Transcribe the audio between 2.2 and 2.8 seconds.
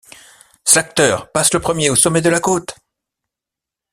de la côte.